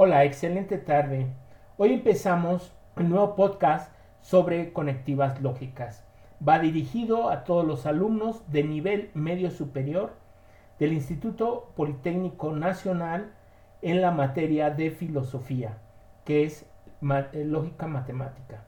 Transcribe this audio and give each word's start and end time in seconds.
Hola, 0.00 0.22
excelente 0.22 0.78
tarde. 0.78 1.26
Hoy 1.76 1.92
empezamos 1.92 2.72
un 2.94 3.10
nuevo 3.10 3.34
podcast 3.34 3.92
sobre 4.20 4.72
conectivas 4.72 5.42
lógicas. 5.42 6.04
Va 6.40 6.60
dirigido 6.60 7.30
a 7.30 7.42
todos 7.42 7.66
los 7.66 7.84
alumnos 7.84 8.48
de 8.48 8.62
nivel 8.62 9.10
medio 9.14 9.50
superior 9.50 10.12
del 10.78 10.92
Instituto 10.92 11.72
Politécnico 11.74 12.52
Nacional 12.52 13.32
en 13.82 14.00
la 14.00 14.12
materia 14.12 14.70
de 14.70 14.92
filosofía, 14.92 15.78
que 16.24 16.44
es 16.44 16.64
eh, 17.32 17.44
lógica 17.44 17.88
matemática. 17.88 18.62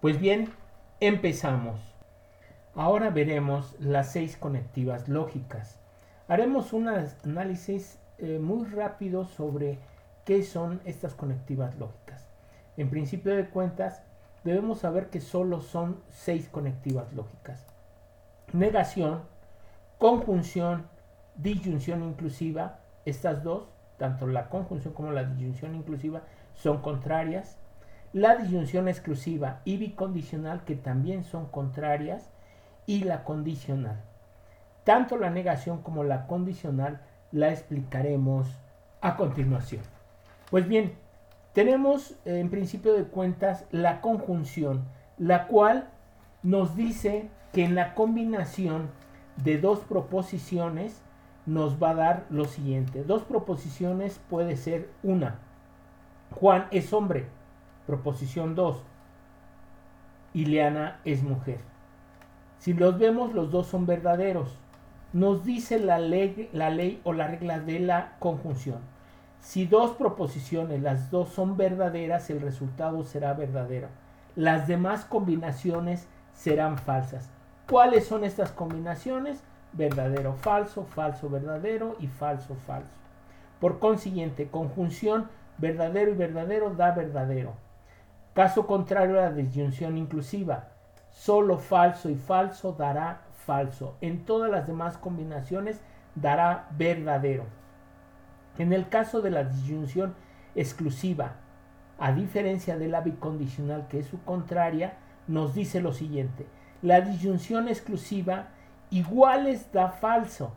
Pues 0.00 0.20
bien, 0.20 0.52
empezamos. 1.00 1.80
Ahora 2.76 3.10
veremos 3.10 3.74
las 3.80 4.12
seis 4.12 4.36
conectivas 4.36 5.08
lógicas. 5.08 5.80
Haremos 6.28 6.72
un 6.72 6.86
análisis 6.86 7.98
eh, 8.18 8.38
muy 8.38 8.64
rápido 8.66 9.24
sobre 9.24 9.80
¿Qué 10.26 10.42
son 10.42 10.80
estas 10.84 11.14
conectivas 11.14 11.78
lógicas? 11.78 12.28
En 12.76 12.90
principio 12.90 13.36
de 13.36 13.48
cuentas, 13.48 14.02
debemos 14.42 14.80
saber 14.80 15.08
que 15.08 15.20
solo 15.20 15.60
son 15.60 16.02
seis 16.10 16.48
conectivas 16.48 17.12
lógicas. 17.12 17.64
Negación, 18.52 19.22
conjunción, 19.98 20.88
disyunción 21.36 22.02
inclusiva, 22.02 22.80
estas 23.04 23.44
dos, 23.44 23.68
tanto 23.98 24.26
la 24.26 24.48
conjunción 24.48 24.94
como 24.94 25.12
la 25.12 25.22
disyunción 25.22 25.76
inclusiva, 25.76 26.22
son 26.54 26.82
contrarias. 26.82 27.56
La 28.12 28.34
disyunción 28.34 28.88
exclusiva 28.88 29.60
y 29.64 29.76
bicondicional, 29.76 30.64
que 30.64 30.74
también 30.74 31.22
son 31.22 31.46
contrarias, 31.46 32.32
y 32.84 33.04
la 33.04 33.22
condicional. 33.22 34.02
Tanto 34.82 35.18
la 35.18 35.30
negación 35.30 35.82
como 35.82 36.02
la 36.02 36.26
condicional 36.26 37.00
la 37.30 37.52
explicaremos 37.52 38.48
a 39.00 39.16
continuación. 39.16 39.82
Pues 40.50 40.68
bien, 40.68 40.94
tenemos 41.52 42.12
eh, 42.24 42.38
en 42.38 42.50
principio 42.50 42.92
de 42.92 43.04
cuentas 43.04 43.66
la 43.70 44.00
conjunción, 44.00 44.84
la 45.18 45.46
cual 45.48 45.90
nos 46.42 46.76
dice 46.76 47.28
que 47.52 47.64
en 47.64 47.74
la 47.74 47.94
combinación 47.94 48.90
de 49.42 49.58
dos 49.58 49.80
proposiciones 49.80 51.02
nos 51.46 51.82
va 51.82 51.90
a 51.90 51.94
dar 51.94 52.26
lo 52.30 52.44
siguiente. 52.44 53.04
Dos 53.04 53.22
proposiciones 53.22 54.20
puede 54.28 54.56
ser 54.56 54.90
una. 55.02 55.40
Juan 56.32 56.66
es 56.70 56.92
hombre, 56.92 57.26
proposición 57.86 58.54
2. 58.54 58.82
Ileana 60.34 61.00
es 61.04 61.22
mujer. 61.22 61.58
Si 62.58 62.74
los 62.74 62.98
vemos, 62.98 63.32
los 63.32 63.50
dos 63.50 63.66
son 63.66 63.86
verdaderos. 63.86 64.58
Nos 65.12 65.44
dice 65.44 65.78
la 65.78 65.98
ley, 65.98 66.50
la 66.52 66.70
ley 66.70 67.00
o 67.04 67.12
la 67.12 67.28
regla 67.28 67.60
de 67.60 67.80
la 67.80 68.16
conjunción. 68.18 68.80
Si 69.46 69.64
dos 69.64 69.92
proposiciones, 69.92 70.82
las 70.82 71.12
dos 71.12 71.28
son 71.28 71.56
verdaderas, 71.56 72.30
el 72.30 72.40
resultado 72.40 73.04
será 73.04 73.32
verdadero. 73.32 73.86
Las 74.34 74.66
demás 74.66 75.04
combinaciones 75.04 76.08
serán 76.34 76.78
falsas. 76.78 77.30
¿Cuáles 77.70 78.08
son 78.08 78.24
estas 78.24 78.50
combinaciones? 78.50 79.44
Verdadero, 79.72 80.34
falso, 80.34 80.82
falso, 80.82 81.30
verdadero 81.30 81.94
y 82.00 82.08
falso, 82.08 82.56
falso. 82.66 82.90
Por 83.60 83.78
consiguiente, 83.78 84.48
conjunción 84.48 85.28
verdadero 85.58 86.10
y 86.10 86.14
verdadero 86.14 86.74
da 86.74 86.90
verdadero. 86.90 87.54
Caso 88.34 88.66
contrario 88.66 89.20
a 89.20 89.26
la 89.26 89.32
disyunción 89.32 89.96
inclusiva, 89.96 90.70
solo 91.12 91.58
falso 91.58 92.10
y 92.10 92.16
falso 92.16 92.72
dará 92.72 93.20
falso. 93.44 93.96
En 94.00 94.24
todas 94.24 94.50
las 94.50 94.66
demás 94.66 94.98
combinaciones 94.98 95.80
dará 96.16 96.66
verdadero. 96.72 97.44
En 98.58 98.72
el 98.72 98.88
caso 98.88 99.20
de 99.20 99.30
la 99.30 99.44
disyunción 99.44 100.14
exclusiva, 100.54 101.36
a 101.98 102.12
diferencia 102.12 102.76
de 102.76 102.88
la 102.88 103.00
bicondicional 103.00 103.86
que 103.88 104.00
es 104.00 104.06
su 104.06 104.22
contraria, 104.22 104.94
nos 105.28 105.54
dice 105.54 105.80
lo 105.80 105.92
siguiente. 105.92 106.46
La 106.82 107.00
disyunción 107.00 107.68
exclusiva 107.68 108.48
iguales 108.90 109.70
da 109.72 109.88
falso. 109.88 110.52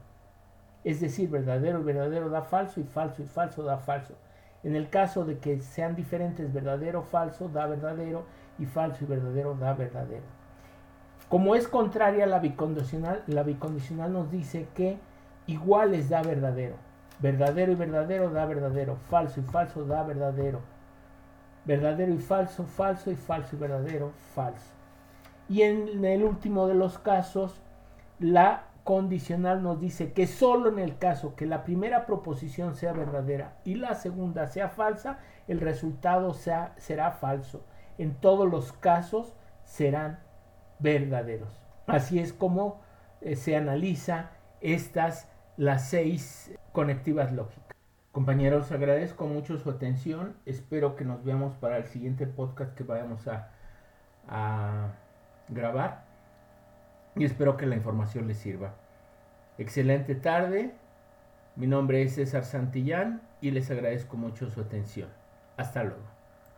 Es 0.83 1.01
decir, 1.01 1.29
verdadero 1.29 1.79
y 1.79 1.83
verdadero 1.83 2.29
da 2.29 2.41
falso 2.41 2.79
y 2.79 2.83
falso 2.83 3.21
y 3.21 3.25
falso 3.25 3.63
da 3.63 3.77
falso. 3.77 4.15
En 4.63 4.75
el 4.75 4.89
caso 4.89 5.25
de 5.25 5.39
que 5.39 5.61
sean 5.61 5.95
diferentes, 5.95 6.51
verdadero, 6.51 7.03
falso 7.03 7.47
da 7.47 7.65
verdadero 7.67 8.25
y 8.57 8.65
falso 8.65 9.03
y 9.03 9.07
verdadero 9.07 9.55
da 9.55 9.73
verdadero. 9.73 10.23
Como 11.29 11.55
es 11.55 11.67
contraria 11.67 12.25
a 12.25 12.27
la 12.27 12.39
bicondicional, 12.39 13.23
la 13.27 13.43
bicondicional 13.43 14.11
nos 14.11 14.31
dice 14.31 14.67
que 14.73 14.97
iguales 15.47 16.09
da 16.09 16.21
verdadero. 16.21 16.75
Verdadero 17.19 17.71
y 17.71 17.75
verdadero 17.75 18.29
da 18.29 18.45
verdadero. 18.45 18.95
Falso 19.09 19.39
y 19.39 19.43
falso 19.43 19.85
da 19.85 20.03
verdadero. 20.03 20.61
Verdadero 21.65 22.13
y 22.13 22.17
falso, 22.17 22.65
falso 22.65 23.11
y 23.11 23.15
falso 23.15 23.55
y 23.55 23.59
verdadero, 23.59 24.11
falso. 24.33 24.71
Y 25.49 25.63
en 25.63 26.03
el 26.05 26.23
último 26.23 26.67
de 26.67 26.75
los 26.75 26.97
casos, 26.97 27.61
la 28.19 28.63
condicional 28.83 29.61
nos 29.61 29.79
dice 29.79 30.13
que 30.13 30.25
solo 30.25 30.69
en 30.69 30.79
el 30.79 30.97
caso 30.97 31.35
que 31.35 31.45
la 31.45 31.63
primera 31.63 32.05
proposición 32.05 32.75
sea 32.75 32.93
verdadera 32.93 33.53
y 33.63 33.75
la 33.75 33.93
segunda 33.95 34.47
sea 34.47 34.69
falsa, 34.69 35.19
el 35.47 35.59
resultado 35.59 36.33
sea, 36.33 36.73
será 36.77 37.11
falso. 37.11 37.63
En 37.97 38.15
todos 38.15 38.49
los 38.49 38.71
casos 38.73 39.33
serán 39.63 40.19
verdaderos. 40.79 41.61
Así 41.85 42.19
es 42.19 42.33
como 42.33 42.81
eh, 43.21 43.35
se 43.35 43.55
analiza 43.55 44.31
estas 44.61 45.27
las 45.59 45.89
seis 45.89 46.57
conectivas 46.71 47.33
lógicas. 47.33 47.75
Compañeros, 48.13 48.71
agradezco 48.71 49.27
mucho 49.27 49.57
su 49.57 49.69
atención. 49.69 50.37
Espero 50.45 50.95
que 50.95 51.03
nos 51.03 51.25
veamos 51.25 51.53
para 51.57 51.75
el 51.75 51.83
siguiente 51.83 52.27
podcast 52.27 52.73
que 52.75 52.85
vayamos 52.85 53.27
a, 53.27 53.51
a 54.29 54.93
grabar. 55.49 56.05
Y 57.17 57.25
espero 57.25 57.57
que 57.57 57.65
la 57.65 57.75
información 57.75 58.29
les 58.29 58.37
sirva. 58.37 58.75
Excelente 59.57 60.15
tarde. 60.15 60.73
Mi 61.57 61.67
nombre 61.67 62.03
es 62.03 62.15
César 62.15 62.45
Santillán 62.45 63.21
y 63.41 63.51
les 63.51 63.69
agradezco 63.69 64.15
mucho 64.15 64.49
su 64.49 64.61
atención. 64.61 65.09
Hasta 65.57 65.83
luego. 65.83 66.18